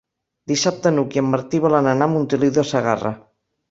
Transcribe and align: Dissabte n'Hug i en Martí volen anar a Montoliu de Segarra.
Dissabte 0.51 0.93
n'Hug 0.95 1.19
i 1.19 1.23
en 1.23 1.29
Martí 1.35 1.63
volen 1.69 1.93
anar 1.95 2.11
a 2.11 2.15
Montoliu 2.17 2.59
de 2.61 2.69
Segarra. 2.75 3.19